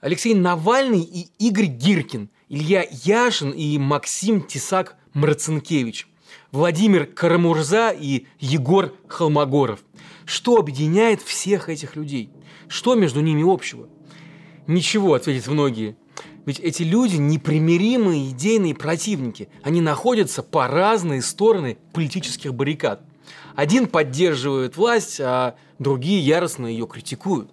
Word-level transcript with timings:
Алексей 0.00 0.34
Навальный 0.34 1.00
и 1.00 1.28
Игорь 1.38 1.66
Гиркин, 1.66 2.28
Илья 2.50 2.86
Яшин 2.90 3.50
и 3.52 3.78
Максим 3.78 4.42
Тесак 4.42 4.96
Марцинкевич, 5.14 6.06
Владимир 6.52 7.06
Карамурза 7.06 7.90
и 7.98 8.26
Егор 8.38 8.94
Холмогоров. 9.08 9.80
Что 10.26 10.56
объединяет 10.56 11.22
всех 11.22 11.70
этих 11.70 11.96
людей? 11.96 12.28
Что 12.68 12.94
между 12.94 13.20
ними 13.20 13.42
общего? 13.42 13.88
Ничего, 14.66 15.14
ответят 15.14 15.48
многие. 15.48 15.96
Ведь 16.44 16.60
эти 16.60 16.82
люди 16.82 17.16
непримиримые 17.16 18.30
идейные 18.30 18.74
противники. 18.74 19.48
Они 19.62 19.80
находятся 19.80 20.42
по 20.42 20.68
разные 20.68 21.22
стороны 21.22 21.78
политических 21.94 22.52
баррикад. 22.54 23.00
Один 23.54 23.86
поддерживает 23.86 24.76
власть, 24.76 25.20
а 25.20 25.56
другие 25.78 26.20
яростно 26.20 26.66
ее 26.66 26.86
критикуют. 26.86 27.50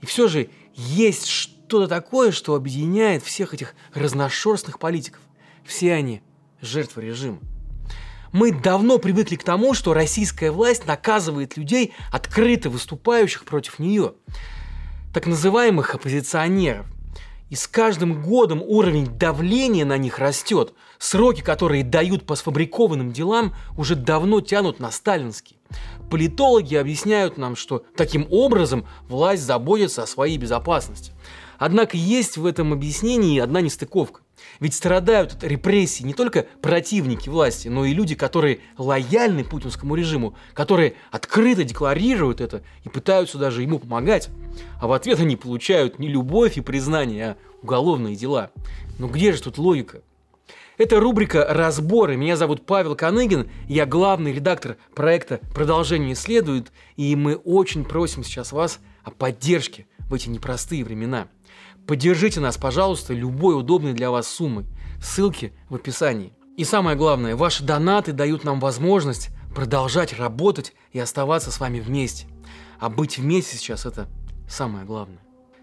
И 0.00 0.06
все 0.06 0.26
же 0.26 0.50
есть 0.74 1.26
что-то 1.66 1.88
такое, 1.88 2.30
что 2.30 2.54
объединяет 2.54 3.22
всех 3.22 3.52
этих 3.54 3.74
разношерстных 3.92 4.78
политиков. 4.78 5.20
Все 5.64 5.94
они 5.94 6.22
жертвы 6.60 7.02
режима. 7.02 7.40
Мы 8.32 8.52
давно 8.52 8.98
привыкли 8.98 9.36
к 9.36 9.44
тому, 9.44 9.74
что 9.74 9.94
российская 9.94 10.50
власть 10.50 10.86
наказывает 10.86 11.56
людей, 11.56 11.92
открыто 12.12 12.70
выступающих 12.70 13.44
против 13.44 13.78
нее. 13.78 14.14
Так 15.12 15.26
называемых 15.26 15.94
оппозиционеров. 15.94 16.86
И 17.48 17.54
с 17.54 17.68
каждым 17.68 18.22
годом 18.22 18.60
уровень 18.60 19.06
давления 19.06 19.84
на 19.84 19.96
них 19.96 20.18
растет. 20.18 20.74
Сроки, 20.98 21.42
которые 21.42 21.84
дают 21.84 22.26
по 22.26 22.34
сфабрикованным 22.34 23.12
делам, 23.12 23.54
уже 23.76 23.94
давно 23.94 24.40
тянут 24.40 24.80
на 24.80 24.90
сталинский. 24.90 25.56
Политологи 26.10 26.74
объясняют 26.74 27.38
нам, 27.38 27.56
что 27.56 27.84
таким 27.96 28.26
образом 28.30 28.86
власть 29.08 29.42
заботится 29.42 30.02
о 30.02 30.06
своей 30.06 30.38
безопасности. 30.38 31.12
Однако 31.58 31.96
есть 31.96 32.36
в 32.36 32.46
этом 32.46 32.72
объяснении 32.72 33.38
одна 33.38 33.60
нестыковка. 33.60 34.20
Ведь 34.60 34.74
страдают 34.74 35.32
от 35.32 35.44
репрессий 35.44 36.04
не 36.04 36.14
только 36.14 36.46
противники 36.60 37.28
власти, 37.28 37.68
но 37.68 37.84
и 37.84 37.94
люди, 37.94 38.14
которые 38.14 38.60
лояльны 38.76 39.44
путинскому 39.44 39.94
режиму, 39.94 40.34
которые 40.54 40.94
открыто 41.10 41.64
декларируют 41.64 42.40
это 42.40 42.62
и 42.84 42.88
пытаются 42.88 43.38
даже 43.38 43.62
ему 43.62 43.78
помогать. 43.78 44.28
А 44.80 44.86
в 44.86 44.92
ответ 44.92 45.20
они 45.20 45.36
получают 45.36 45.98
не 45.98 46.08
любовь 46.08 46.58
и 46.58 46.60
признание, 46.60 47.30
а 47.30 47.36
уголовные 47.62 48.16
дела. 48.16 48.50
Но 48.98 49.08
где 49.08 49.32
же 49.32 49.42
тут 49.42 49.58
логика? 49.58 50.02
Это 50.78 51.00
рубрика 51.00 51.46
«Разборы». 51.48 52.16
Меня 52.16 52.36
зовут 52.36 52.66
Павел 52.66 52.94
Коныгин, 52.94 53.48
я 53.66 53.86
главный 53.86 54.32
редактор 54.34 54.76
проекта 54.94 55.40
«Продолжение 55.54 56.14
следует», 56.14 56.70
и 56.96 57.16
мы 57.16 57.36
очень 57.36 57.82
просим 57.84 58.22
сейчас 58.22 58.52
вас 58.52 58.78
о 59.02 59.10
поддержке 59.10 59.86
в 60.10 60.12
эти 60.12 60.28
непростые 60.28 60.84
времена– 60.84 61.28
Поддержите 61.86 62.40
нас, 62.40 62.56
пожалуйста, 62.56 63.14
любой 63.14 63.58
удобной 63.58 63.92
для 63.92 64.10
вас 64.10 64.26
суммой. 64.26 64.66
Ссылки 65.00 65.52
в 65.68 65.76
описании. 65.76 66.32
И 66.56 66.64
самое 66.64 66.96
главное, 66.96 67.36
ваши 67.36 67.62
донаты 67.62 68.12
дают 68.12 68.42
нам 68.42 68.58
возможность 68.58 69.28
продолжать 69.54 70.18
работать 70.18 70.74
и 70.92 70.98
оставаться 70.98 71.52
с 71.52 71.60
вами 71.60 71.78
вместе. 71.78 72.26
А 72.80 72.88
быть 72.88 73.18
вместе 73.18 73.56
сейчас 73.56 73.86
это 73.86 74.08
самое 74.48 74.84
главное. 74.84 75.18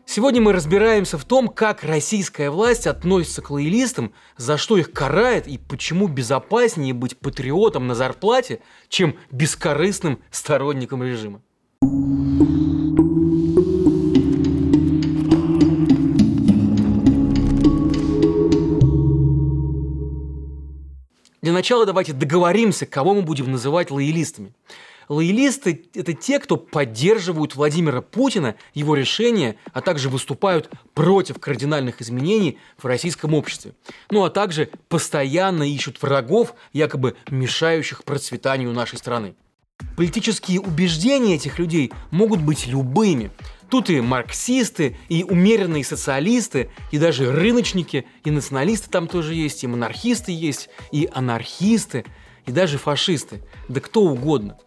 Сегодня 0.05 0.41
мы 0.41 0.53
разбираемся 0.53 1.17
в 1.17 1.25
том, 1.25 1.47
как 1.47 1.83
российская 1.83 2.49
власть 2.49 2.87
относится 2.87 3.41
к 3.41 3.49
лоялистам, 3.49 4.13
за 4.37 4.57
что 4.57 4.77
их 4.77 4.91
карает 4.91 5.47
и 5.47 5.57
почему 5.57 6.07
безопаснее 6.07 6.93
быть 6.93 7.17
патриотом 7.17 7.87
на 7.87 7.95
зарплате, 7.95 8.61
чем 8.89 9.15
бескорыстным 9.31 10.19
сторонником 10.29 11.03
режима. 11.03 11.41
Для 21.53 21.59
начала 21.59 21.85
давайте 21.85 22.13
договоримся, 22.13 22.87
кого 22.87 23.13
мы 23.13 23.21
будем 23.21 23.51
называть 23.51 23.91
лоялистами. 23.91 24.55
Лоялисты– 25.07 25.85
это 25.93 26.13
те, 26.13 26.39
кто 26.39 26.57
поддерживают 26.57 27.55
Владимира 27.55 28.01
Путина, 28.01 28.55
его 28.73 28.95
решения, 28.95 29.55
а 29.71 29.81
также 29.81 30.09
выступают 30.09 30.71
против 30.95 31.37
кардинальных 31.37 32.01
изменений 32.01 32.57
в 32.79 32.87
российском 32.87 33.35
обществе. 33.35 33.73
Ну 34.09 34.23
а 34.23 34.31
также 34.31 34.71
постоянно 34.89 35.61
ищут 35.61 36.01
врагов, 36.01 36.55
якобы 36.73 37.15
мешающих 37.29 38.03
процветанию 38.03 38.71
нашей 38.71 38.97
страны. 38.97 39.35
Политические 39.95 40.59
убеждения 40.59 41.35
этих 41.35 41.59
людей 41.59 41.93
могут 42.09 42.41
быть 42.41 42.65
любыми. 42.65 43.29
Тут 43.73 43.89
и 43.89 44.01
марксисты, 44.01 44.97
и 45.09 45.23
умеренные 45.23 45.83
социалисты, 45.83 46.69
и 46.91 46.99
даже 46.99 47.31
рыночники, 47.31 48.05
и 48.23 48.29
националисты 48.29 48.87
там 48.87 49.07
тоже 49.07 49.33
есть, 49.33 49.63
и 49.63 49.67
монархисты 49.67 50.31
есть, 50.31 50.69
и 50.91 51.09
анархисты, 51.11 52.05
и 52.45 52.51
даже 52.51 52.77
фашисты, 52.77 53.41
да 53.69 53.81
кто 53.81 54.03
угодно. 54.03 54.59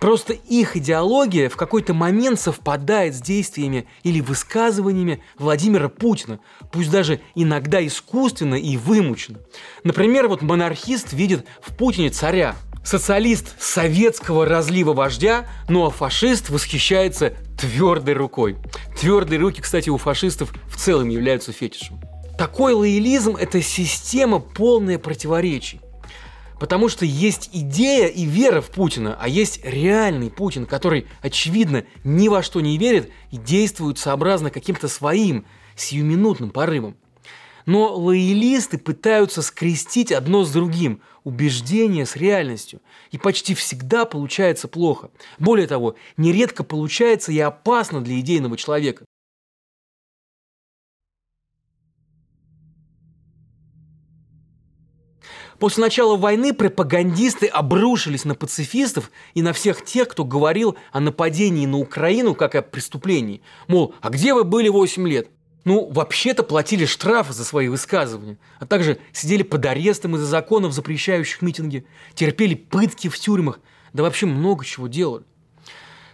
Просто 0.00 0.32
их 0.32 0.74
идеология 0.74 1.50
в 1.50 1.56
какой-то 1.58 1.92
момент 1.92 2.40
совпадает 2.40 3.14
с 3.14 3.20
действиями 3.20 3.86
или 4.04 4.22
высказываниями 4.22 5.22
Владимира 5.38 5.90
Путина, 5.90 6.40
пусть 6.72 6.90
даже 6.90 7.20
иногда 7.34 7.86
искусственно 7.86 8.54
и 8.54 8.78
вымученно. 8.78 9.40
Например, 9.84 10.28
вот 10.28 10.40
монархист 10.40 11.12
видит 11.12 11.44
в 11.60 11.76
Путине 11.76 12.08
царя, 12.08 12.56
Социалист 12.86 13.60
советского 13.60 14.46
разлива 14.46 14.92
вождя, 14.92 15.48
ну 15.68 15.84
а 15.84 15.90
фашист 15.90 16.50
восхищается 16.50 17.34
твердой 17.56 18.14
рукой. 18.14 18.56
Твердые 18.98 19.38
руки, 19.38 19.60
кстати, 19.60 19.90
у 19.90 19.96
фашистов 19.96 20.52
в 20.68 20.76
целом 20.76 21.08
являются 21.08 21.52
фетишем. 21.52 22.00
Такой 22.38 22.74
лоялизм– 22.74 23.36
это 23.40 23.62
система 23.62 24.40
полная 24.40 24.98
противоречий. 24.98 25.80
Потому 26.60 26.88
что 26.88 27.04
есть 27.04 27.50
идея 27.52 28.08
и 28.08 28.24
вера 28.24 28.60
в 28.60 28.70
Путина, 28.70 29.16
а 29.20 29.28
есть 29.28 29.60
реальный 29.62 30.30
Путин, 30.30 30.64
который, 30.66 31.06
очевидно, 31.20 31.84
ни 32.04 32.28
во 32.28 32.42
что 32.42 32.60
не 32.60 32.78
верит 32.78 33.10
и 33.30 33.36
действует 33.36 33.98
сообразно 33.98 34.50
каким-то 34.50 34.88
своим 34.88 35.44
сиюминутным 35.76 36.50
порывом. 36.50 36.96
Но 37.66 37.96
лоялисты 37.96 38.78
пытаются 38.78 39.42
скрестить 39.42 40.12
одно 40.12 40.44
с 40.44 40.52
другим, 40.52 41.02
убеждение 41.24 42.06
с 42.06 42.14
реальностью. 42.14 42.80
И 43.10 43.18
почти 43.18 43.54
всегда 43.54 44.04
получается 44.04 44.68
плохо. 44.68 45.10
Более 45.38 45.66
того, 45.66 45.96
нередко 46.16 46.62
получается 46.62 47.32
и 47.32 47.38
опасно 47.40 48.00
для 48.00 48.20
идейного 48.20 48.56
человека. 48.56 49.04
После 55.58 55.82
начала 55.82 56.16
войны 56.16 56.52
пропагандисты 56.52 57.46
обрушились 57.46 58.24
на 58.24 58.34
пацифистов 58.34 59.10
и 59.34 59.42
на 59.42 59.52
всех 59.52 59.84
тех, 59.84 60.08
кто 60.08 60.24
говорил 60.24 60.76
о 60.92 61.00
нападении 61.00 61.66
на 61.66 61.78
Украину 61.78 62.34
как 62.34 62.54
о 62.54 62.62
преступлении. 62.62 63.40
Мол, 63.66 63.94
а 64.02 64.10
где 64.10 64.34
вы 64.34 64.44
были 64.44 64.68
8 64.68 65.08
лет? 65.08 65.30
Ну, 65.66 65.90
вообще-то 65.90 66.44
платили 66.44 66.84
штрафы 66.84 67.32
за 67.32 67.44
свои 67.44 67.66
высказывания, 67.66 68.38
а 68.60 68.66
также 68.66 68.98
сидели 69.12 69.42
под 69.42 69.66
арестом 69.66 70.14
из-за 70.14 70.26
законов, 70.26 70.72
запрещающих 70.72 71.42
митинги, 71.42 71.84
терпели 72.14 72.54
пытки 72.54 73.08
в 73.08 73.18
тюрьмах, 73.18 73.58
да 73.92 74.04
вообще 74.04 74.26
много 74.26 74.64
чего 74.64 74.86
делали. 74.86 75.24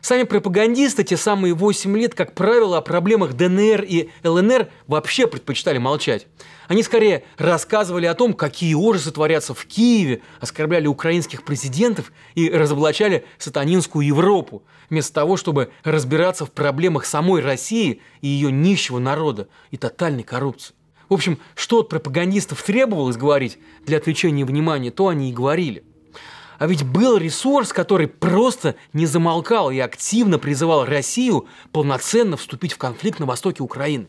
Сами 0.02 0.24
пропагандисты 0.24 1.04
те 1.04 1.16
самые 1.16 1.54
8 1.54 1.96
лет, 1.96 2.16
как 2.16 2.34
правило, 2.34 2.76
о 2.76 2.80
проблемах 2.80 3.34
ДНР 3.34 3.82
и 3.82 4.10
ЛНР 4.24 4.68
вообще 4.88 5.28
предпочитали 5.28 5.78
молчать. 5.78 6.26
Они 6.66 6.82
скорее 6.82 7.22
рассказывали 7.38 8.06
о 8.06 8.14
том, 8.14 8.34
какие 8.34 8.74
ужасы 8.74 9.12
творятся 9.12 9.54
в 9.54 9.64
Киеве, 9.64 10.20
оскорбляли 10.41 10.88
украинских 10.88 11.44
президентов 11.44 12.10
и 12.34 12.50
разоблачали 12.50 13.24
сатанинскую 13.38 14.04
Европу, 14.04 14.64
вместо 14.91 15.14
того, 15.14 15.36
чтобы 15.36 15.70
разбираться 15.84 16.46
в 16.46 16.50
проблемах 16.50 17.06
самой 17.06 17.41
России 17.41 18.00
и 18.22 18.26
ее 18.26 18.50
нищего 18.50 18.98
народа 18.98 19.46
и 19.70 19.76
тотальной 19.76 20.24
коррупции. 20.24 20.74
В 21.09 21.15
общем, 21.15 21.38
что 21.54 21.78
от 21.78 21.88
пропагандистов 21.88 22.60
требовалось 22.60 23.16
говорить 23.16 23.59
для 23.86 23.98
отвлечения 23.98 24.44
внимания, 24.44 24.91
то 24.91 25.06
они 25.06 25.30
и 25.30 25.32
говорили– 25.32 25.84
а 26.62 26.66
ведь 26.68 26.84
был 26.84 27.16
ресурс, 27.16 27.72
который 27.72 28.06
просто 28.06 28.76
не 28.92 29.06
замолкал 29.06 29.72
и 29.72 29.80
активно 29.80 30.38
призывал 30.38 30.84
Россию 30.84 31.48
полноценно 31.72 32.36
вступить 32.36 32.72
в 32.72 32.78
конфликт 32.78 33.18
на 33.18 33.26
востоке 33.26 33.64
Украины. 33.64 34.06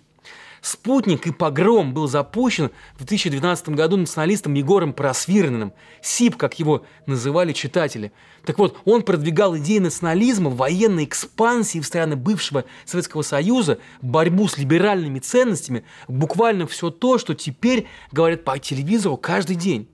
«Спутник» 0.62 1.26
и 1.26 1.32
«Погром» 1.32 1.96
был 1.96 2.08
запущен 2.08 2.70
в 2.94 2.98
2012 3.06 3.70
году 3.70 3.98
националистом 3.98 4.54
Егором 4.54 4.94
Просвирниным, 4.94 5.74
СИП, 6.04 6.38
как 6.38 6.60
его 6.60 6.86
называли 7.08 7.54
читатели. 7.54 8.12
Так 8.46 8.60
вот, 8.60 8.78
он 8.86 9.02
продвигал 9.02 9.58
идеи 9.58 9.80
национализма, 9.80 10.52
военной 10.52 11.06
экспансии 11.06 11.80
в 11.80 11.88
страны 11.88 12.16
бывшего 12.16 12.66
Советского 12.86 13.24
Союза, 13.24 13.80
борьбу 14.04 14.48
с 14.48 14.60
либеральными 14.60 15.18
ценностями, 15.18 15.86
буквально 16.08 16.68
все 16.68 16.92
то, 16.92 17.18
что 17.18 17.34
теперь 17.34 17.88
говорят 18.12 18.44
по 18.44 18.60
телевизору 18.60 19.18
каждый 19.18 19.56
день. 19.56 19.90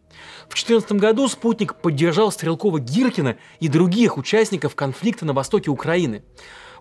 В 0.46 0.54
2014 0.54 0.92
году 0.94 1.28
«Спутник» 1.28 1.76
поддержал 1.76 2.32
Стрелкова 2.32 2.80
Гиркина 2.80 3.38
и 3.60 3.68
других 3.68 4.18
участников 4.18 4.76
конфликта 4.76 5.26
на 5.26 5.34
востоке 5.34 5.70
Украины. 5.70 6.24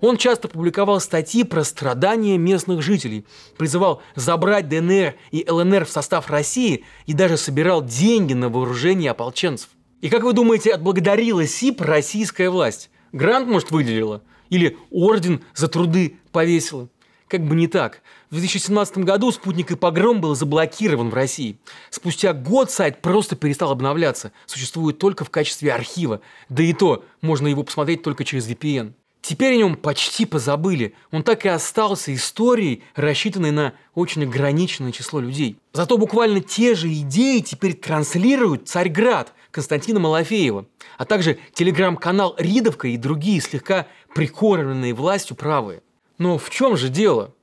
Он 0.00 0.16
часто 0.16 0.48
публиковал 0.48 1.00
статьи 1.00 1.42
про 1.42 1.64
страдания 1.64 2.38
местных 2.38 2.82
жителей, 2.82 3.26
призывал 3.56 4.00
забрать 4.14 4.68
ДНР 4.68 5.16
и 5.32 5.44
ЛНР 5.48 5.84
в 5.86 5.90
состав 5.90 6.30
России 6.30 6.84
и 7.06 7.14
даже 7.14 7.36
собирал 7.36 7.84
деньги 7.84 8.32
на 8.32 8.48
вооружение 8.48 9.10
ополченцев. 9.10 9.70
И 10.00 10.08
как 10.08 10.22
вы 10.22 10.32
думаете, 10.32 10.72
отблагодарила 10.72 11.44
СИП 11.46 11.80
российская 11.80 12.50
власть? 12.50 12.90
Грант, 13.12 13.48
может, 13.48 13.70
выделила? 13.70 14.22
Или 14.48 14.78
орден 14.90 15.42
за 15.54 15.68
труды 15.68 16.18
повесила? 16.30 16.88
Как 17.28 17.46
бы 17.46 17.54
не 17.54 17.68
так. 17.68 18.00
В 18.30 18.34
2017 18.34 18.98
году 18.98 19.30
«Спутник 19.30 19.70
и 19.70 19.76
погром» 19.76 20.20
был 20.20 20.34
заблокирован 20.34 21.10
в 21.10 21.14
России. 21.14 21.58
Спустя 21.90 22.32
год 22.32 22.70
сайт 22.70 23.02
просто 23.02 23.36
перестал 23.36 23.70
обновляться. 23.70 24.32
Существует 24.46 24.98
только 24.98 25.24
в 25.24 25.30
качестве 25.30 25.72
архива. 25.72 26.22
Да 26.48 26.62
и 26.62 26.72
то, 26.72 27.04
можно 27.20 27.46
его 27.46 27.62
посмотреть 27.62 28.02
только 28.02 28.24
через 28.24 28.48
VPN. 28.48 28.94
Теперь 29.20 29.54
о 29.54 29.56
нем 29.56 29.76
почти 29.76 30.24
позабыли. 30.24 30.94
Он 31.10 31.22
так 31.22 31.44
и 31.44 31.48
остался 31.48 32.14
историей, 32.14 32.82
рассчитанной 32.94 33.50
на 33.50 33.74
очень 33.94 34.24
ограниченное 34.24 34.92
число 34.92 35.20
людей. 35.20 35.58
Зато 35.74 35.98
буквально 35.98 36.40
те 36.40 36.74
же 36.74 36.88
идеи 36.88 37.40
теперь 37.40 37.74
транслируют 37.74 38.68
«Царьград» 38.68 39.34
Константина 39.50 40.00
Малафеева, 40.00 40.66
а 40.96 41.04
также 41.04 41.38
телеграм-канал 41.52 42.36
«Ридовка» 42.38 42.88
и 42.88 42.96
другие 42.96 43.40
слегка 43.42 43.86
прикормленные 44.14 44.94
властью 44.94 45.36
правые. 45.36 45.82
Но 46.18 46.36
в 46.36 46.50
чем 46.50 46.76
же 46.76 46.88
дело? 46.88 47.34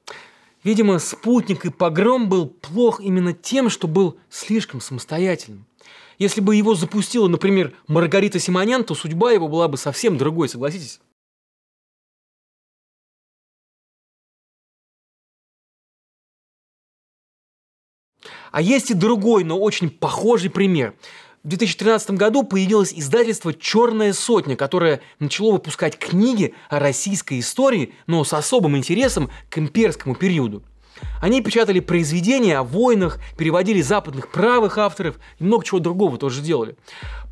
Видимо, 0.64 1.00
спутник 1.00 1.66
и 1.66 1.70
погром 1.70 2.28
был 2.28 2.48
плох 2.48 3.00
именно 3.00 3.34
тем, 3.34 3.70
что 3.70 3.88
был 3.88 4.20
слишком 4.30 4.82
самостоятельным. 4.82 5.66
Если 6.18 6.42
бы 6.42 6.56
его 6.56 6.76
запустила, 6.76 7.28
например, 7.28 7.76
Маргарита 7.88 8.40
Симонян, 8.40 8.84
то 8.84 8.96
судьба 8.96 9.32
его 9.32 9.48
была 9.48 9.68
бы 9.68 9.78
совсем 9.78 10.18
другой, 10.18 10.50
согласитесь? 10.50 11.00
А 18.52 18.62
есть 18.62 18.90
и 18.90 18.94
другой, 18.94 19.44
но 19.44 19.60
очень 19.60 19.90
похожий 19.90 20.50
пример. 20.50 20.96
В 21.46 21.48
2013 21.48 22.10
году 22.18 22.42
появилось 22.42 22.92
издательство 22.92 23.54
«Черная 23.54 24.14
сотня», 24.14 24.56
которое 24.56 25.02
начало 25.20 25.52
выпускать 25.52 25.96
книги 25.96 26.56
о 26.70 26.80
российской 26.80 27.40
истории, 27.40 27.94
но 28.08 28.24
с 28.24 28.34
особым 28.34 28.76
интересом 28.76 29.30
к 29.52 29.60
имперскому 29.60 30.16
периоду. 30.16 30.64
Они 31.22 31.44
печатали 31.44 31.82
произведения 31.82 32.58
о 32.58 32.64
войнах, 32.64 33.20
переводили 33.38 33.84
западных 33.84 34.32
правых 34.32 34.80
авторов 34.80 35.18
и 35.38 35.44
много 35.44 35.64
чего 35.64 35.78
другого 35.78 36.18
тоже 36.18 36.42
делали. 36.42 36.78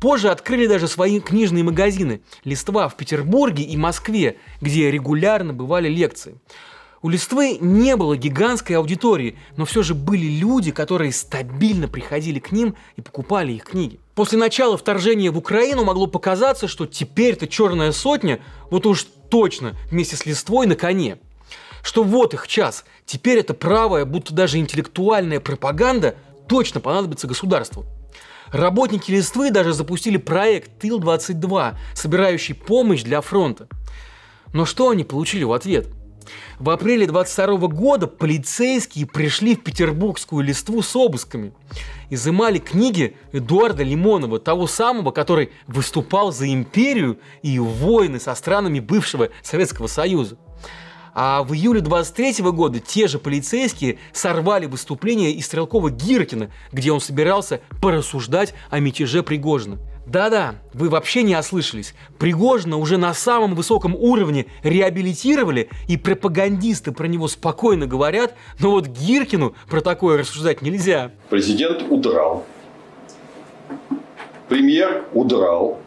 Позже 0.00 0.28
открыли 0.28 0.68
даже 0.68 0.86
свои 0.86 1.18
книжные 1.18 1.64
магазины 1.64 2.20
«Листва» 2.44 2.88
в 2.88 2.96
Петербурге 2.96 3.64
и 3.64 3.76
Москве, 3.76 4.36
где 4.60 4.92
регулярно 4.92 5.52
бывали 5.52 5.88
лекции. 5.88 6.36
У 7.02 7.08
Листвы 7.08 7.58
не 7.60 7.96
было 7.96 8.16
гигантской 8.16 8.76
аудитории, 8.76 9.36
но 9.56 9.64
все 9.64 9.82
же 9.82 9.92
были 9.96 10.26
люди, 10.26 10.70
которые 10.70 11.10
стабильно 11.10 11.88
приходили 11.88 12.38
к 12.38 12.52
ним 12.52 12.76
и 12.94 13.02
покупали 13.02 13.52
их 13.52 13.64
книги. 13.64 13.98
После 14.14 14.38
начала 14.38 14.76
вторжения 14.76 15.30
в 15.30 15.38
Украину 15.38 15.84
могло 15.84 16.06
показаться, 16.06 16.68
что 16.68 16.86
теперь-то 16.86 17.48
черная 17.48 17.90
сотня, 17.92 18.40
вот 18.70 18.86
уж 18.86 19.06
точно 19.28 19.76
вместе 19.90 20.16
с 20.16 20.24
Листвой 20.24 20.66
на 20.66 20.76
коне. 20.76 21.18
Что 21.82 22.04
вот 22.04 22.32
их 22.32 22.46
час, 22.46 22.84
теперь 23.04 23.38
это 23.38 23.54
правая, 23.54 24.04
будто 24.04 24.32
даже 24.32 24.58
интеллектуальная 24.58 25.40
пропаганда 25.40 26.14
точно 26.48 26.80
понадобится 26.80 27.26
государству. 27.26 27.84
Работники 28.52 29.10
Листвы 29.10 29.50
даже 29.50 29.72
запустили 29.72 30.16
проект 30.16 30.82
Тыл-22, 30.82 31.74
собирающий 31.94 32.54
помощь 32.54 33.02
для 33.02 33.20
фронта. 33.20 33.66
Но 34.52 34.64
что 34.64 34.90
они 34.90 35.02
получили 35.02 35.42
в 35.42 35.52
ответ– 35.52 35.88
в 36.58 36.70
апреле 36.70 37.06
22 37.06 37.68
года 37.68 38.06
полицейские 38.06 39.06
пришли 39.06 39.54
в 39.54 39.62
петербургскую 39.62 40.44
листву 40.44 40.82
с 40.82 40.94
обысками. 40.96 41.52
Изымали 42.10 42.58
книги 42.58 43.16
Эдуарда 43.32 43.82
Лимонова, 43.82 44.38
того 44.38 44.66
самого, 44.66 45.10
который 45.10 45.50
выступал 45.66 46.32
за 46.32 46.52
империю 46.52 47.18
и 47.42 47.58
войны 47.58 48.20
со 48.20 48.34
странами 48.34 48.80
бывшего 48.80 49.30
Советского 49.42 49.86
Союза. 49.86 50.36
А 51.14 51.44
в 51.44 51.54
июле 51.54 51.80
23 51.80 52.42
года 52.50 52.80
те 52.80 53.06
же 53.06 53.20
полицейские 53.20 53.98
сорвали 54.12 54.66
выступление 54.66 55.30
из 55.30 55.46
Стрелкова 55.46 55.90
Гиркина, 55.90 56.50
где 56.72 56.90
он 56.90 57.00
собирался 57.00 57.60
порассуждать 57.80 58.52
о 58.68 58.80
мятеже 58.80 59.22
Пригожина. 59.22 59.78
Да-да, 60.06 60.56
вы 60.74 60.90
вообще 60.90 61.22
не 61.22 61.36
ослышались. 61.36 61.94
Пригожина 62.18 62.76
уже 62.76 62.98
на 62.98 63.14
самом 63.14 63.54
высоком 63.54 63.94
уровне 63.94 64.46
реабилитировали, 64.62 65.70
и 65.88 65.96
пропагандисты 65.96 66.92
про 66.92 67.06
него 67.06 67.26
спокойно 67.26 67.86
говорят, 67.86 68.34
но 68.60 68.70
вот 68.70 68.86
Гиркину 68.86 69.54
про 69.68 69.80
такое 69.80 70.18
рассуждать 70.18 70.60
нельзя. 70.60 71.12
Президент 71.30 71.84
удрал. 71.90 72.44
Премьер 74.48 75.04
удрал. 75.14 75.80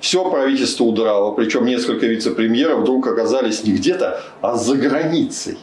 Все 0.00 0.28
правительство 0.28 0.84
удрало, 0.84 1.32
причем 1.32 1.64
несколько 1.64 2.06
вице-премьеров 2.06 2.80
вдруг 2.80 3.06
оказались 3.06 3.62
не 3.64 3.74
где-то, 3.74 4.20
а 4.40 4.56
за 4.56 4.76
границей. 4.76 5.58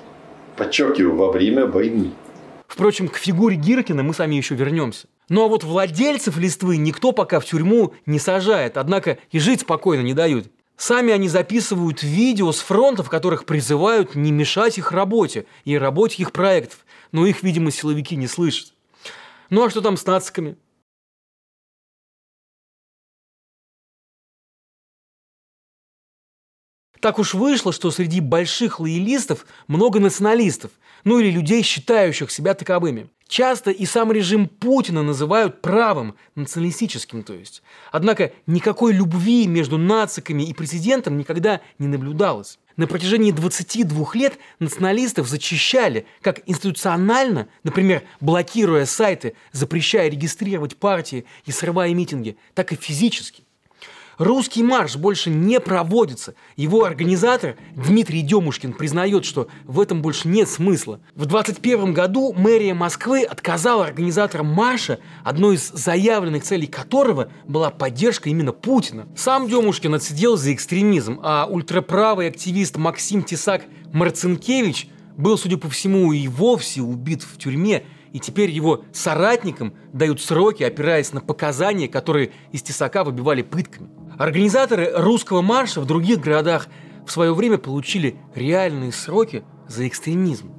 Подчеркиваю, 0.55 1.15
во 1.15 1.31
время 1.31 1.65
войны. 1.65 2.11
Впрочем, 2.67 3.07
к 3.07 3.17
фигуре 3.17 3.55
Гиркина 3.55 4.03
мы 4.03 4.13
сами 4.13 4.35
еще 4.35 4.55
вернемся. 4.55 5.07
Ну 5.29 5.45
а 5.45 5.47
вот 5.47 5.63
владельцев 5.63 6.37
листвы 6.37 6.77
никто 6.77 7.11
пока 7.11 7.39
в 7.39 7.45
тюрьму 7.45 7.93
не 8.05 8.19
сажает, 8.19 8.77
однако 8.77 9.19
и 9.31 9.39
жить 9.39 9.61
спокойно 9.61 10.01
не 10.01 10.13
дают. 10.15 10.47
Сами 10.75 11.13
они 11.13 11.27
записывают 11.27 12.03
видео 12.03 12.51
с 12.51 12.59
фронта, 12.59 13.03
в 13.03 13.09
которых 13.09 13.45
призывают 13.45 14.15
не 14.15 14.31
мешать 14.31 14.77
их 14.77 14.91
работе 14.91 15.45
и 15.65 15.77
работе 15.77 16.21
их 16.23 16.31
проектов, 16.31 16.85
но 17.11 17.25
их, 17.25 17.43
видимо, 17.43 17.69
силовики 17.69 18.15
не 18.15 18.27
слышат. 18.27 18.73
Ну 19.49 19.63
а 19.63 19.69
что 19.69 19.81
там 19.81 19.97
с 19.97 20.05
нациками? 20.05 20.57
Так 26.99 27.17
уж 27.17 27.33
вышло, 27.33 27.71
что 27.71 27.91
среди 27.91 28.19
больших 28.19 28.79
лоялистов 28.79 29.45
много 29.67 29.99
националистов, 29.99 30.71
ну 31.05 31.19
или 31.19 31.31
людей, 31.31 31.63
считающих 31.63 32.29
себя 32.29 32.53
таковыми. 32.53 33.09
Часто 33.27 33.71
и 33.71 33.85
сам 33.85 34.11
режим 34.11 34.47
Путина 34.47 35.03
называют 35.03 35.61
правым, 35.61 36.15
националистическим 36.35 37.23
то 37.23 37.33
есть. 37.33 37.61
Однако 37.91 38.33
никакой 38.47 38.91
любви 38.91 39.47
между 39.47 39.77
нациками 39.77 40.43
и 40.43 40.53
президентом 40.53 41.17
никогда 41.17 41.61
не 41.77 41.87
наблюдалось. 41.87 42.57
На 42.75 42.87
протяжении 42.87 43.31
22 43.31 44.13
лет 44.15 44.39
националистов 44.59 45.27
зачищали 45.27 46.05
как 46.21 46.41
институционально, 46.47 47.47
например, 47.63 48.03
блокируя 48.19 48.85
сайты, 48.85 49.35
запрещая 49.51 50.09
регистрировать 50.09 50.75
партии 50.75 51.25
и 51.45 51.51
срывая 51.51 51.93
митинги, 51.93 52.35
так 52.55 52.73
и 52.73 52.75
физически. 52.75 53.43
Русский 54.19 54.63
марш 54.63 54.97
больше 54.97 55.29
не 55.29 55.61
проводится. 55.61 56.35
Его 56.57 56.83
организатор 56.83 57.55
Дмитрий 57.73 58.21
Демушкин 58.21 58.73
признает, 58.73 59.23
что 59.23 59.47
в 59.63 59.79
этом 59.79 60.01
больше 60.01 60.27
нет 60.27 60.49
смысла. 60.49 60.99
В 61.15 61.25
2021 61.25 61.93
году 61.93 62.33
мэрия 62.33 62.73
Москвы 62.73 63.23
отказала 63.23 63.85
организаторам 63.85 64.47
марша, 64.47 64.99
одной 65.23 65.55
из 65.55 65.69
заявленных 65.69 66.43
целей 66.43 66.67
которого 66.67 67.31
была 67.47 67.69
поддержка 67.69 68.29
именно 68.29 68.51
Путина. 68.51 69.07
Сам 69.15 69.47
Демушкин 69.47 69.93
отсидел 69.93 70.35
за 70.35 70.53
экстремизм, 70.53 71.21
а 71.23 71.47
ультраправый 71.49 72.27
активист 72.27 72.75
Максим 72.75 73.23
Тесак 73.23 73.63
Марцинкевич 73.93 74.89
был, 75.15 75.37
судя 75.37 75.55
по 75.55 75.69
всему, 75.69 76.11
и 76.11 76.27
вовсе 76.27 76.81
убит 76.81 77.23
в 77.23 77.37
тюрьме 77.37 77.85
и 78.11 78.19
теперь 78.19 78.49
его 78.49 78.83
соратникам 78.91 79.73
дают 79.93 80.19
сроки, 80.19 80.63
опираясь 80.63 81.13
на 81.13 81.21
показания, 81.21 81.87
которые 81.87 82.31
из 82.51 82.63
Тесака 82.63 83.03
выбивали 83.03 83.43
пытками. 83.43 83.89
Организаторы 84.19 84.91
русского 84.93 85.41
марша 85.41 85.79
в 85.79 85.85
других 85.85 86.19
городах 86.19 86.67
в 87.07 87.11
свое 87.11 87.33
время 87.33 87.57
получили 87.57 88.17
реальные 88.35 88.91
сроки 88.91 89.45
за 89.69 89.87
экстремизм. 89.87 90.51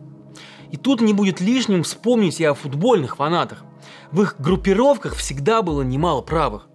И 0.72 0.78
тут 0.78 1.02
не 1.02 1.12
будет 1.12 1.42
лишним 1.42 1.82
вспомнить 1.82 2.40
и 2.40 2.44
о 2.44 2.54
футбольных 2.54 3.16
фанатах. 3.16 3.64
В 4.12 4.22
их 4.22 4.36
группировках 4.38 5.14
всегда 5.14 5.60
было 5.60 5.82
немало 5.82 6.22
правых. 6.22 6.68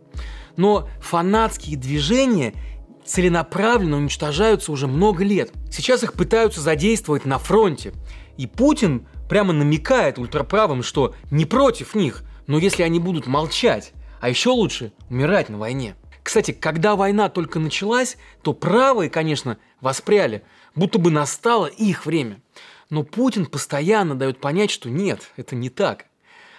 Но 0.58 0.88
фанатские 1.02 1.76
движения 1.76 2.54
целенаправленно 3.04 3.98
уничтожаются 3.98 4.72
уже 4.72 4.86
много 4.86 5.24
лет. 5.24 5.52
Сейчас 5.72 6.04
их 6.04 6.14
пытаются 6.14 6.62
задействовать 6.62 7.26
на 7.26 7.40
фронте. 7.40 7.94
И 8.38 8.46
Путин 8.46 9.08
прямо 9.28 9.54
намекает 9.54 10.20
ультраправым, 10.20 10.84
что 10.84 11.16
не 11.32 11.46
против 11.46 11.96
них, 11.96 12.24
но 12.46 12.60
если 12.60 12.84
они 12.84 13.00
будут 13.00 13.26
молчать, 13.26 13.92
а 14.22 14.30
еще 14.30 14.50
лучше 14.52 14.94
умирать 15.10 15.50
на 15.50 15.58
войне. 15.58 15.96
Кстати, 16.26 16.54
когда 16.54 16.96
война 16.96 17.30
только 17.30 17.60
началась, 17.60 18.18
то 18.42 18.54
правые, 18.54 19.12
конечно, 19.12 19.60
воспряли, 19.80 20.42
будто 20.74 20.98
бы 20.98 21.12
настало 21.12 21.68
их 21.68 22.08
время. 22.08 22.42
Но 22.90 23.04
Путин 23.04 23.46
постоянно 23.46 24.16
дает 24.16 24.42
понять, 24.42 24.72
что 24.72 24.90
нет, 24.90 25.32
это 25.38 25.56
не 25.56 25.70
так. 25.70 26.08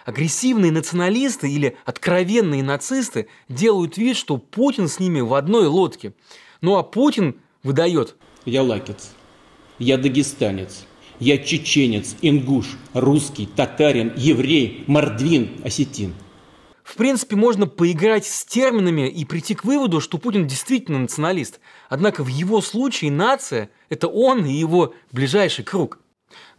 Агрессивные 0.04 0.70
националисты 0.70 1.50
или 1.50 1.76
откровенные 1.85 2.62
нацисты 2.62 3.26
делают 3.49 3.99
вид, 3.99 4.16
что 4.16 4.37
Путин 4.38 4.87
с 4.87 5.00
ними 5.00 5.18
в 5.18 5.35
одной 5.35 5.66
лодке. 5.66 6.12
Ну 6.61 6.76
а 6.76 6.85
Путин 6.85 7.40
выдает. 7.64 8.14
Я 8.44 8.62
лакец. 8.62 9.11
Я 9.80 9.99
дагестанец. 9.99 10.87
Я 11.18 11.38
чеченец, 11.38 12.14
ингуш, 12.23 12.66
русский, 12.94 13.46
татарин, 13.46 14.12
еврей, 14.16 14.85
мордвин, 14.87 15.61
осетин. 15.64 16.14
В 16.87 16.95
принципе, 16.95 17.35
можно 17.35 17.66
поиграть 17.66 18.25
с 18.26 18.45
терминами 18.45 19.09
и 19.09 19.25
прийти 19.25 19.57
к 19.57 19.64
выводу, 19.64 20.00
что 20.00 20.19
Путин 20.19 20.47
действительно 20.47 21.00
националист. 21.00 21.59
Однако 21.88 22.23
в 22.23 22.28
его 22.28 22.61
случае 22.61 23.11
нация– 23.11 23.71
это 23.88 24.07
он 24.07 24.47
и 24.47 24.52
его 24.52 24.95
ближайший 25.11 25.64
круг. 25.64 25.99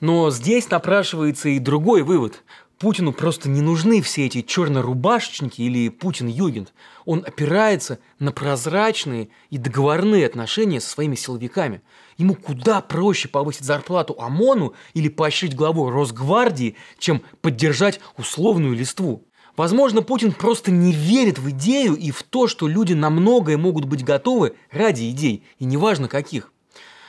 Но 0.01 0.29
здесь 0.29 0.69
напрашивается 0.69 1.47
и 1.47 1.59
другой 1.59 2.01
вывод. 2.01 2.43
Путину 2.77 3.13
просто 3.13 3.47
не 3.47 3.61
нужны 3.61 4.01
все 4.01 4.25
эти 4.25 4.41
чернорубашечники 4.41 5.61
или 5.61 5.87
Путин-югент. 5.87 6.73
Он 7.05 7.23
опирается 7.25 7.97
на 8.19 8.33
прозрачные 8.33 9.29
и 9.49 9.57
договорные 9.57 10.25
отношения 10.25 10.81
со 10.81 10.89
своими 10.89 11.15
силовиками. 11.15 11.81
Ему 12.17 12.35
куда 12.35 12.81
проще 12.81 13.29
повысить 13.29 13.63
зарплату 13.63 14.13
ОМОНу 14.19 14.73
или 14.93 15.07
поощрить 15.07 15.55
главу 15.55 15.89
Росгвардии, 15.89 16.75
чем 16.99 17.21
поддержать 17.41 18.01
условную 18.17 18.75
листву. 18.75 19.23
Возможно, 19.57 20.03
Путин 20.03 20.33
просто 20.33 20.69
не 20.69 20.93
верит 20.93 21.39
в 21.39 21.49
идею 21.49 21.95
и 21.95 22.11
в 22.11 22.21
то, 22.21 22.47
что 22.47 22.67
люди 22.67 22.93
на 22.93 23.09
многое 23.09 23.57
могут 23.57 23.85
быть 23.85 24.05
готовы 24.05 24.55
ради 24.71 25.09
идей, 25.09 25.43
и 25.57 25.65
неважно 25.65 26.07
каких. 26.07 26.53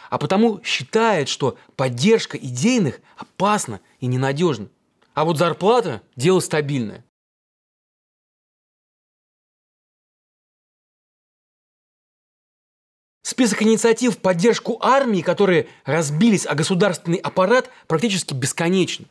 А 0.08 0.16
потому 0.16 0.62
считает, 0.64 1.28
что 1.28 1.58
поддержка 1.76 2.38
идейных 2.38 3.00
опасна 3.18 3.80
и 4.00 4.06
ненадежна. 4.06 4.68
А 5.12 5.26
вот 5.26 5.36
зарплата– 5.36 6.00
дело 6.16 6.40
стабильное. 6.40 7.04
Список 13.30 13.60
инициатив 13.60 14.14
в 14.14 14.18
поддержку 14.20 14.78
армии, 14.80 15.20
которые 15.20 15.66
разбились 15.84 16.46
о 16.46 16.54
государственный 16.54 17.18
аппарат, 17.18 17.68
практически 17.86 18.32
бесконечен. 18.32 19.04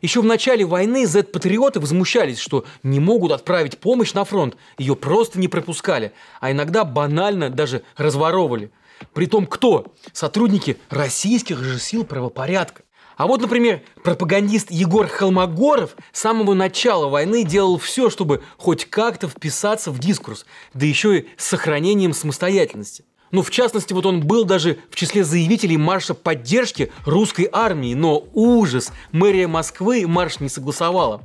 Еще 0.00 0.20
в 0.20 0.24
начале 0.24 0.64
войны 0.64 1.08
Z-патриоты 1.08 1.80
возмущались, 1.80 2.38
что 2.38 2.64
не 2.84 3.00
могут 3.00 3.32
отправить 3.32 3.78
помощь 3.78 4.12
на 4.12 4.24
фронт, 4.24 4.56
ее 4.78 4.94
просто 4.94 5.40
не 5.40 5.48
пропускали, 5.48 6.12
а 6.40 6.52
иногда 6.52 6.84
банально 6.84 7.50
даже 7.50 7.82
разворовывали. 7.96 8.70
Притом 9.12 9.44
кто? 9.44 9.86
Сотрудники 10.12 10.76
российских 10.88 11.58
же 11.58 11.80
сил 11.80 12.04
правопорядка. 12.04 12.84
А 13.16 13.26
вот, 13.26 13.40
например, 13.40 13.82
пропагандист 14.04 14.70
Егор 14.70 15.08
Холмогоров 15.08 15.96
с 16.12 16.20
самого 16.20 16.54
начала 16.54 17.08
войны 17.08 17.42
делал 17.42 17.78
все, 17.78 18.08
чтобы 18.08 18.40
хоть 18.56 18.84
как-то 18.84 19.26
вписаться 19.28 19.90
в 19.90 19.98
дискурс, 19.98 20.46
да 20.74 20.86
еще 20.86 21.18
и 21.18 21.28
с 21.36 21.46
сохранением 21.46 22.12
самостоятельности. 22.14 23.04
Ну, 23.34 23.42
в 23.42 23.50
частности, 23.50 23.92
вот 23.92 24.06
он 24.06 24.20
был 24.20 24.44
даже 24.44 24.78
в 24.90 24.94
числе 24.94 25.24
заявителей 25.24 25.76
марша 25.76 26.14
поддержки 26.14 26.92
русской 27.04 27.48
армии, 27.50 27.92
но 27.92 28.28
ужас, 28.32 28.92
мэрия 29.10 29.48
Москвы 29.48 30.06
марш 30.06 30.38
не 30.38 30.48
согласовала. 30.48 31.20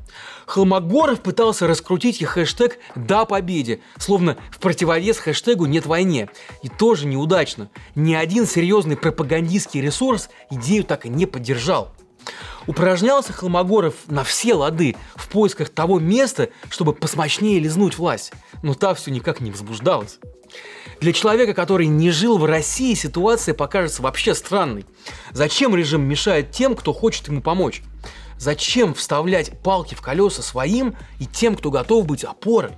Холмогоров 0.47 1.21
пытался 1.21 1.67
раскрутить 1.67 2.19
и 2.23 2.25
хэштег 2.25 2.79
«Да 2.95 3.25
победе», 3.25 3.81
словно 3.99 4.37
в 4.49 4.57
противовес 4.57 5.19
хэштегу 5.19 5.67
«Нет 5.67 5.85
войне». 5.85 6.29
И 6.63 6.67
тоже 6.67 7.05
неудачно. 7.05 7.69
Ни 7.93 8.15
один 8.15 8.47
серьезный 8.47 8.97
пропагандистский 8.97 9.79
ресурс 9.79 10.31
идею 10.49 10.85
так 10.85 11.05
и 11.05 11.09
не 11.09 11.27
поддержал. 11.27 11.93
Упражнялся 12.67 13.33
Холмогоров 13.33 13.95
на 14.07 14.24
все 14.24 14.53
лады 14.53 14.95
в 15.15 15.27
поисках 15.29 15.69
того 15.69 16.00
места, 16.00 16.50
чтобы 16.69 16.93
посмочнее 16.93 17.59
лизнуть 17.59 17.98
власть, 17.98 18.31
но 18.62 18.74
та 18.74 18.93
все 18.93 19.12
никак 19.12 19.41
не 19.41 19.51
возбуждалась. 19.51 20.19
Для 21.00 21.13
человека, 21.13 21.53
который 21.53 21.88
не 21.88 22.12
жил 22.12 22.38
в 22.38 22.45
России, 22.45 22.93
ситуация 22.93 23.53
покажется 23.53 24.01
вообще 24.01 24.36
странной. 24.36 24.86
Зачем 25.31 25.75
режим 25.75 26.01
мешает 26.01 26.51
тем, 26.51 26.75
кто 26.75 26.93
хочет 26.93 27.27
ему 27.27 27.41
помочь? 27.41 27.81
Зачем 28.38 28.93
вставлять 28.93 29.59
палки 29.62 29.95
в 29.95 30.01
колеса 30.01 30.41
своим 30.41 30.95
и 31.19 31.25
тем, 31.25 31.55
кто 31.55 31.71
готов 31.71 32.05
быть 32.05 32.24
опорой? 32.24 32.71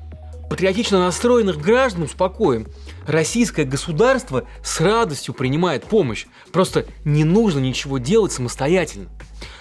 Патриотично 0.51 0.99
настроенных 0.99 1.61
граждан 1.61 2.03
успокоим. 2.03 2.67
Российское 3.07 3.63
государство 3.63 4.43
с 4.61 4.81
радостью 4.81 5.33
принимает 5.33 5.85
помощь. 5.85 6.25
Просто 6.51 6.85
не 7.05 7.23
нужно 7.23 7.59
ничего 7.59 7.99
делать 7.99 8.33
самостоятельно. 8.33 9.07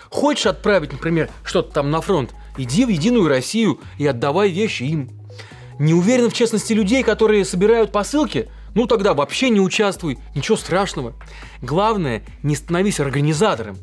Хочешь 0.09 0.47
отправить, 0.47 0.91
например, 0.91 1.31
что-то 1.45 1.73
там 1.73 1.93
на 1.93 2.01
фронт, 2.01 2.35
иди 2.59 2.85
в 2.85 2.89
Единую 2.89 3.29
Россию 3.29 3.79
и 3.99 4.07
отдавай 4.09 4.51
вещи 4.51 4.83
им. 4.83 5.11
Не 5.79 5.95
уверен 5.95 6.29
в 6.29 6.33
честности 6.33 6.73
людей, 6.73 7.05
которые 7.05 7.45
собирают 7.45 7.93
посылки? 7.93 8.49
Ну 8.75 8.89
тогда 8.89 9.15
вообще 9.15 9.49
не 9.51 9.61
участвуй, 9.61 10.19
ничего 10.35 10.57
страшного. 10.57 11.15
Главное, 11.63 12.25
не 12.43 12.57
становись 12.57 12.99
организатором. 12.99 13.77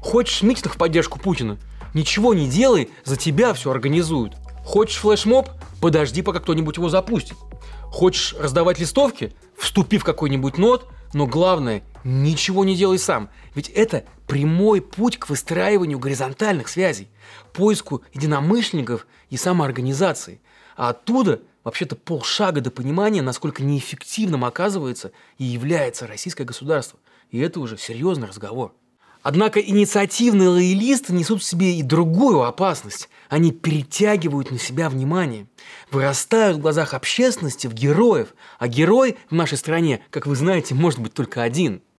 Хочешь 0.00 0.40
митинг 0.40 0.72
в 0.72 0.78
поддержку 0.78 1.18
Путина? 1.18 1.58
Ничего 1.92 2.32
не 2.32 2.48
делай, 2.48 2.88
за 3.04 3.18
тебя 3.18 3.52
все 3.52 3.70
организуют. 3.70 4.32
Хочешь 4.64 4.96
флешмоб? 4.96 5.50
Подожди, 5.84 6.22
пока 6.22 6.40
кто-нибудь 6.40 6.78
его 6.78 6.88
запустит. 6.88 7.36
Хочешь 7.90 8.34
раздавать 8.38 8.78
листовки? 8.78 9.34
Вступи 9.54 9.98
в 9.98 10.04
какой-нибудь 10.04 10.56
нот, 10.56 10.88
но 11.12 11.26
главное, 11.26 11.82
ничего 12.04 12.64
не 12.64 12.74
делай 12.74 12.98
сам. 12.98 13.28
Ведь 13.54 13.68
это 13.68 14.06
прямой 14.26 14.80
путь 14.80 15.18
к 15.18 15.28
выстраиванию 15.28 15.98
горизонтальных 15.98 16.68
связей, 16.68 17.10
поиску 17.52 18.00
единомышленников 18.14 19.06
и 19.28 19.36
самоорганизации. 19.36 20.40
А 20.74 20.88
оттуда 20.88 21.42
вообще-то 21.64 21.96
полшага 21.96 22.62
до 22.62 22.70
понимания, 22.70 23.20
насколько 23.20 23.62
неэффективным 23.62 24.46
оказывается 24.46 25.12
и 25.36 25.44
является 25.44 26.06
российское 26.06 26.44
государство. 26.44 26.98
И 27.30 27.38
это 27.38 27.60
уже 27.60 27.76
серьезный 27.76 28.28
разговор. 28.28 28.72
Однако 29.24 29.58
инициативные 29.58 30.50
лоялисты 30.50 31.14
несут 31.14 31.42
в 31.42 31.44
себе 31.46 31.76
и 31.76 31.82
другую 31.82 32.42
опасность. 32.42 33.08
Они 33.30 33.52
перетягивают 33.52 34.50
на 34.50 34.58
себя 34.58 34.90
внимание, 34.90 35.48
вырастают 35.90 36.58
в 36.58 36.60
глазах 36.60 36.92
общественности 36.92 37.66
в 37.66 37.72
героев, 37.72 38.34
а 38.58 38.68
герой 38.68 39.16
в 39.30 39.34
нашей 39.34 39.56
стране, 39.56 40.04
как 40.10 40.26
вы 40.26 40.36
знаете, 40.36 40.74
может 40.74 41.00
быть 41.00 41.14
только 41.14 41.42
один– 41.42 41.82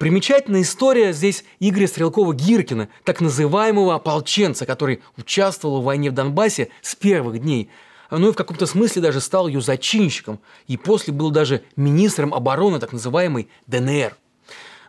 Примечательная 0.00 0.62
история 0.62 1.12
здесь 1.12 1.44
Игоря 1.58 1.86
Стрелкова-Гиркина, 1.86 2.88
так 3.04 3.20
называемого 3.20 3.94
ополченца, 3.94 4.64
который 4.64 5.02
участвовал 5.18 5.82
в 5.82 5.84
войне 5.84 6.10
в 6.10 6.14
Донбассе 6.14 6.70
с 6.80 6.94
первых 6.94 7.38
дней. 7.42 7.68
Ну 8.10 8.28
и 8.28 8.32
в 8.32 8.36
каком-то 8.36 8.66
смысле 8.66 9.02
даже 9.02 9.20
стал 9.20 9.46
ее 9.46 9.60
зачинщиком. 9.60 10.40
И 10.66 10.76
после 10.76 11.12
был 11.12 11.30
даже 11.30 11.62
министром 11.76 12.34
обороны 12.34 12.78
так 12.78 12.92
называемой 12.92 13.48
ДНР. 13.66 14.16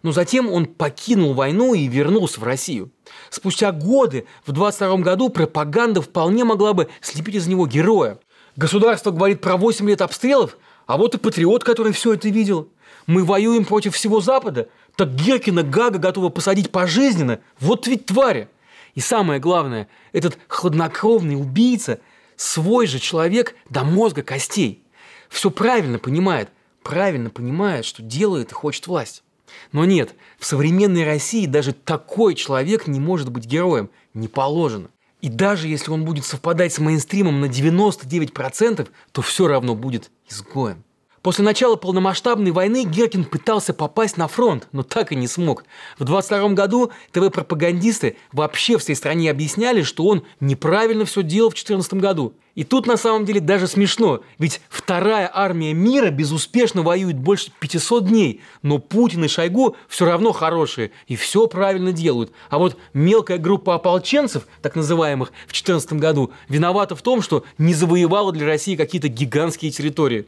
Но 0.04 0.12
затем 0.12 0.50
он 0.52 0.66
покинул 0.66 1.34
войну 1.34 1.76
и 1.76 1.88
вернулся 1.88 2.40
в 2.40 2.44
Россию. 2.44 2.92
Спустя 3.30 3.72
годы, 3.72 4.26
в 4.46 4.52
22 4.52 4.98
году, 4.98 5.30
пропаганда 5.30 6.02
вполне 6.02 6.44
могла 6.44 6.74
бы 6.74 6.90
слепить 7.02 7.36
из 7.36 7.48
него 7.48 7.68
героя. 7.68 8.18
Государство 8.56 9.12
говорит 9.12 9.42
про 9.42 9.58
8 9.58 9.88
лет 9.88 10.02
обстрелов, 10.02 10.58
а 10.88 10.98
вот 10.98 11.14
и 11.14 11.18
патриот, 11.20 11.64
который 11.64 11.94
все 11.94 12.14
это 12.14 12.30
видел. 12.30 12.70
Мы 13.06 13.24
воюем 13.24 13.66
против 13.66 13.96
всего 13.96 14.22
Запада, 14.22 14.68
так 14.96 15.14
Геркина 15.14 15.64
Гага 15.64 16.00
готова 16.00 16.30
посадить 16.30 16.72
пожизненно. 16.72 17.40
Вот 17.60 17.88
ведь 17.88 18.08
твари. 18.08 18.50
И 18.96 19.00
самое 19.00 19.40
главное, 19.40 19.88
этот 20.12 20.38
хладнокровный 20.48 21.36
убийца 21.36 22.00
свой 22.42 22.88
же 22.88 23.00
человек 23.00 23.56
до 23.70 23.84
мозга 23.84 24.24
костей. 24.24 24.84
Все 25.30 25.52
правильно 25.52 26.00
понимает, 26.00 26.50
правильно 26.84 27.30
понимает, 27.30 27.86
что 27.86 28.02
делает 28.02 28.52
и 28.52 28.56
хочет 28.56 28.88
власть. 28.88 29.24
Но 29.72 29.86
нет, 29.86 30.16
в 30.40 30.46
современной 30.46 31.06
России 31.06 31.46
даже 31.46 31.74
такой 31.74 32.36
человек 32.36 32.88
не 32.88 33.00
может 33.00 33.30
быть 33.30 33.46
героем, 33.46 33.90
не 34.14 34.28
положено. 34.28 34.90
И 35.22 35.30
даже 35.30 35.68
если 35.68 35.92
он 35.92 36.04
будет 36.04 36.26
совпадать 36.26 36.74
с 36.74 36.80
мейнстримом 36.80 37.42
на 37.42 37.46
99%, 37.46 38.90
то 39.12 39.22
все 39.22 39.48
равно 39.48 39.76
будет 39.76 40.10
изгоем. 40.28 40.84
После 41.22 41.44
начала 41.44 41.76
полномасштабной 41.76 42.50
войны 42.50 42.84
Геркин 42.84 43.26
пытался 43.26 43.76
попасть 43.76 44.18
на 44.18 44.28
фронт, 44.28 44.68
но 44.72 44.82
так 44.82 45.12
и 45.12 45.16
не 45.16 45.28
смог. 45.28 45.66
В 46.00 46.04
22 46.04 46.50
году 46.50 46.92
ТВ-пропагандисты 47.12 48.18
вообще 48.32 48.80
всей 48.80 48.96
стране 48.96 49.30
объясняли, 49.30 49.84
что 49.84 50.06
он 50.06 50.24
неправильно 50.40 51.06
все 51.06 51.22
делал 51.22 51.52
в 51.52 51.54
2014 51.54 51.94
году. 51.96 52.34
И 52.56 52.64
тут 52.64 52.88
на 52.88 52.98
самом 52.98 53.26
деле 53.26 53.40
даже 53.40 53.68
смешно, 53.68 54.22
ведь 54.40 54.62
вторая 54.68 55.30
армия 55.32 55.74
мира 55.74 56.10
безуспешно 56.10 56.82
воюет 56.82 57.18
больше 57.18 57.52
500 57.60 58.08
дней, 58.08 58.42
но 58.64 58.80
Путин 58.80 59.24
и 59.24 59.28
Шойгу 59.28 59.76
все 59.88 60.06
равно 60.06 60.32
хорошие 60.32 60.92
и 61.08 61.16
все 61.16 61.46
правильно 61.46 61.94
делают. 61.94 62.32
А 62.50 62.58
вот 62.58 62.78
мелкая 62.94 63.38
группа 63.38 63.76
ополченцев, 63.76 64.48
так 64.64 64.76
называемых, 64.76 65.30
в 65.30 65.54
2014 65.54 65.94
году, 65.94 66.32
виновата 66.50 66.96
в 66.96 67.04
том, 67.04 67.22
что 67.22 67.46
не 67.60 67.76
завоевала 67.76 68.32
для 68.32 68.48
России 68.48 68.76
какие-то 68.76 69.08
гигантские 69.08 69.70
территории. 69.70 70.26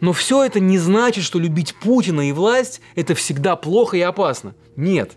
Но 0.00 0.12
все 0.12 0.44
это 0.44 0.60
не 0.60 0.78
значит, 0.78 1.24
что 1.24 1.38
любить 1.38 1.74
Путина 1.74 2.28
и 2.28 2.32
власть– 2.32 2.80
это 2.94 3.14
всегда 3.14 3.56
плохо 3.56 3.96
и 3.96 4.00
опасно. 4.00 4.54
Нет. 4.76 5.16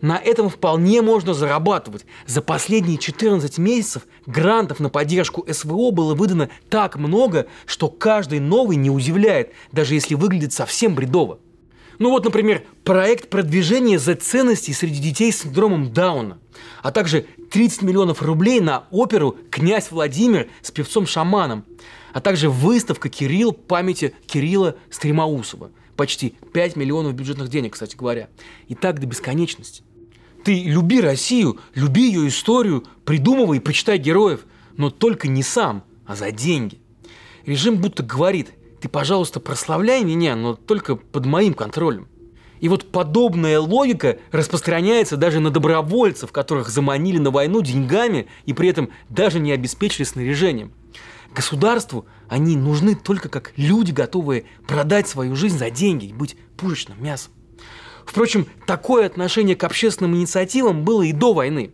На 0.00 0.18
этом 0.18 0.48
вполне 0.48 1.00
можно 1.00 1.32
зарабатывать. 1.32 2.04
За 2.26 2.42
последние 2.42 2.98
14 2.98 3.58
месяцев 3.58 4.02
грантов 4.26 4.80
на 4.80 4.90
поддержку 4.90 5.46
СВО 5.50 5.90
было 5.90 6.14
выдано 6.14 6.50
так 6.68 6.96
много, 6.96 7.46
что 7.64 7.88
каждый 7.88 8.40
новый 8.40 8.76
не 8.76 8.90
удивляет, 8.90 9.52
даже 9.72 9.94
если 9.94 10.14
выглядит 10.14 10.52
совсем 10.52 10.94
бредово. 10.94 11.38
Ну 11.98 12.10
вот, 12.10 12.24
например, 12.24 12.64
проект 12.84 13.30
продвижения 13.30 13.98
за 13.98 14.14
ценностей 14.14 14.72
среди 14.72 15.00
детей 15.00 15.32
с 15.32 15.42
синдромом 15.42 15.92
Дауна, 15.92 16.38
а 16.82 16.92
также 16.92 17.26
30 17.50 17.82
миллионов 17.82 18.22
рублей 18.22 18.60
на 18.60 18.84
оперу 18.90 19.36
«Князь 19.50 19.90
Владимир» 19.90 20.48
с 20.62 20.70
певцом-шаманом, 20.70 21.64
а 22.12 22.20
также 22.20 22.50
выставка 22.50 23.08
«Кирилл» 23.08 23.52
памяти 23.52 24.14
Кирилла 24.26 24.76
Стремоусова. 24.90 25.70
Почти 25.96 26.34
5 26.52 26.76
миллионов 26.76 27.14
бюджетных 27.14 27.48
денег, 27.48 27.72
кстати 27.72 27.96
говоря. 27.96 28.28
И 28.68 28.74
так 28.74 29.00
до 29.00 29.06
бесконечности. 29.06 29.82
Ты 30.44 30.62
люби 30.62 31.00
Россию, 31.00 31.58
люби 31.74 32.06
ее 32.06 32.28
историю, 32.28 32.84
придумывай 33.04 33.56
и 33.56 33.60
почитай 33.60 33.98
героев, 33.98 34.46
но 34.76 34.90
только 34.90 35.26
не 35.26 35.42
сам, 35.42 35.84
а 36.04 36.14
за 36.14 36.30
деньги. 36.30 36.78
Режим 37.46 37.78
будто 37.78 38.02
говорит, 38.02 38.50
ты, 38.86 38.88
пожалуйста, 38.88 39.40
прославляй 39.40 40.04
меня, 40.04 40.36
но 40.36 40.54
только 40.54 40.94
под 40.94 41.26
моим 41.26 41.54
контролем. 41.54 42.06
И 42.60 42.68
вот 42.68 42.92
подобная 42.92 43.58
логика 43.58 44.18
распространяется 44.30 45.16
даже 45.16 45.40
на 45.40 45.50
добровольцев, 45.50 46.30
которых 46.30 46.68
заманили 46.68 47.18
на 47.18 47.32
войну 47.32 47.62
деньгами 47.62 48.28
и 48.44 48.52
при 48.52 48.68
этом 48.68 48.90
даже 49.08 49.40
не 49.40 49.50
обеспечили 49.50 50.04
снаряжением. 50.04 50.72
Государству 51.34 52.06
они 52.28 52.56
нужны 52.56 52.94
только 52.94 53.28
как 53.28 53.52
люди, 53.56 53.90
готовые 53.90 54.44
продать 54.68 55.08
свою 55.08 55.34
жизнь 55.34 55.58
за 55.58 55.70
деньги 55.70 56.06
и 56.06 56.12
быть 56.12 56.36
пушечным 56.56 57.02
мясом. 57.02 57.32
Впрочем, 58.06 58.46
такое 58.68 59.06
отношение 59.06 59.56
к 59.56 59.64
общественным 59.64 60.14
инициативам 60.14 60.84
было 60.84 61.02
и 61.02 61.10
до 61.10 61.34
войны. 61.34 61.72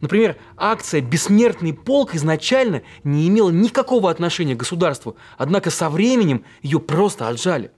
Например, 0.00 0.36
акция 0.56 1.00
«Бессмертный 1.00 1.72
полк» 1.72 2.14
изначально 2.14 2.82
не 3.02 3.26
имела 3.28 3.50
никакого 3.50 4.10
отношения 4.10 4.54
к 4.54 4.58
государству, 4.58 5.16
однако 5.36 5.70
со 5.70 5.90
временем 5.90 6.44
ее 6.62 6.78
просто 6.78 7.28
отжали. 7.28 7.72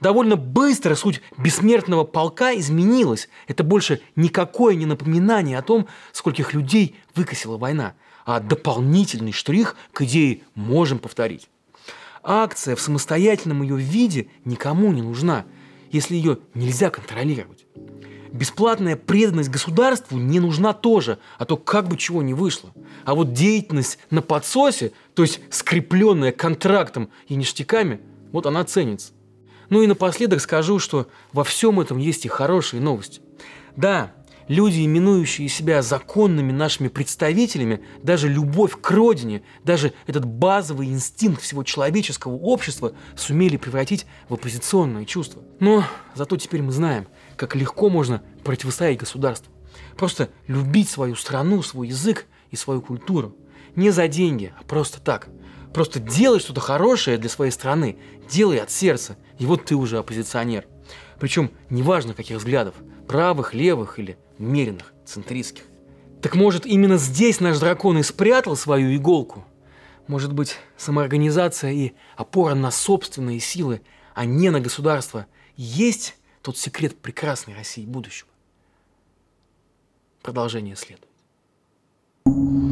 Довольно 0.00 0.36
быстро 0.36 0.94
суть 0.94 1.20
бессмертного 1.36 2.04
полка 2.04 2.54
изменилась. 2.54 3.28
Это 3.48 3.64
больше 3.64 4.00
никакое 4.14 4.76
не 4.76 4.86
напоминание 4.86 5.58
о 5.58 5.62
том, 5.62 5.88
скольких 6.12 6.54
людей 6.54 6.94
выкосила 7.16 7.56
война, 7.56 7.94
а 8.24 8.38
дополнительный 8.38 9.32
штрих 9.32 9.74
к 9.92 10.02
идее 10.02 10.42
«можем 10.54 11.00
повторить». 11.00 11.48
Акция 12.22 12.76
в 12.76 12.80
самостоятельном 12.80 13.62
ее 13.62 13.76
виде 13.76 14.28
никому 14.44 14.92
не 14.92 15.02
нужна, 15.02 15.46
если 15.90 16.14
ее 16.14 16.38
нельзя 16.54 16.90
контролировать. 16.90 17.66
Бесплатная 18.32 18.96
преданность 18.96 19.50
государству 19.50 20.18
не 20.18 20.40
нужна 20.40 20.72
тоже, 20.72 21.18
а 21.38 21.44
то 21.44 21.56
как 21.56 21.88
бы 21.88 21.96
чего 21.96 22.22
не 22.22 22.34
вышло. 22.34 22.72
А 23.04 23.14
вот 23.14 23.32
деятельность 23.32 23.98
на 24.10 24.22
подсосе, 24.22 24.92
то 25.14 25.22
есть 25.22 25.40
скрепленная 25.50 26.32
контрактом 26.32 27.10
и 27.26 27.34
ништяками, 27.34 28.00
вот 28.32 28.46
она 28.46 28.64
ценится. 28.64 29.12
Ну 29.70 29.82
и 29.82 29.86
напоследок 29.86 30.40
скажу, 30.40 30.78
что 30.78 31.08
во 31.32 31.44
всем 31.44 31.80
этом 31.80 31.98
есть 31.98 32.24
и 32.24 32.28
хорошие 32.28 32.80
новости. 32.80 33.20
Да, 33.76 34.12
люди, 34.48 34.84
именующие 34.84 35.48
себя 35.48 35.82
законными 35.82 36.52
нашими 36.52 36.88
представителями, 36.88 37.82
даже 38.02 38.28
любовь 38.28 38.80
к 38.80 38.90
родине, 38.90 39.42
даже 39.64 39.92
этот 40.06 40.24
базовый 40.24 40.88
инстинкт 40.88 41.42
всего 41.42 41.62
человеческого 41.62 42.34
общества 42.34 42.92
сумели 43.16 43.56
превратить 43.56 44.06
в 44.28 44.34
оппозиционное 44.34 45.04
чувство. 45.04 45.42
Но 45.60 45.84
зато 46.14 46.36
теперь 46.36 46.62
мы 46.62 46.72
знаем, 46.72 47.06
как 47.38 47.54
легко 47.54 47.88
можно 47.88 48.22
противостоять 48.44 48.98
государству. 48.98 49.52
Просто 49.96 50.28
любить 50.48 50.90
свою 50.90 51.14
страну, 51.14 51.62
свой 51.62 51.88
язык 51.88 52.26
и 52.50 52.56
свою 52.56 52.82
культуру. 52.82 53.34
Не 53.76 53.90
за 53.90 54.08
деньги, 54.08 54.52
а 54.58 54.64
просто 54.64 55.00
так. 55.00 55.28
Просто 55.72 56.00
делай 56.00 56.40
что-то 56.40 56.60
хорошее 56.60 57.16
для 57.16 57.30
своей 57.30 57.52
страны, 57.52 57.96
делай 58.28 58.58
от 58.58 58.70
сердца, 58.70 59.16
и 59.38 59.46
вот 59.46 59.64
ты 59.64 59.76
уже 59.76 59.98
оппозиционер. 59.98 60.66
Причем 61.20 61.52
неважно 61.70 62.12
каких 62.12 62.38
взглядов, 62.38 62.74
правых, 63.06 63.54
левых 63.54 63.98
или 63.98 64.18
умеренных, 64.38 64.92
центристских. 65.06 65.62
Так 66.20 66.34
может, 66.34 66.66
именно 66.66 66.96
здесь 66.96 67.38
наш 67.38 67.58
дракон 67.58 67.98
и 67.98 68.02
спрятал 68.02 68.56
свою 68.56 68.94
иголку? 68.96 69.44
Может 70.08 70.32
быть, 70.32 70.56
самоорганизация 70.76 71.70
и 71.70 71.92
опора 72.16 72.54
на 72.54 72.72
собственные 72.72 73.38
силы, 73.38 73.82
а 74.14 74.24
не 74.24 74.50
на 74.50 74.60
государство, 74.60 75.26
есть 75.56 76.16
тот 76.42 76.56
секрет 76.56 76.98
прекрасной 76.98 77.54
России 77.54 77.84
будущего. 77.84 78.28
Продолжение 80.22 80.76
следует. 80.76 81.08
thank 82.26 82.62
you 82.62 82.67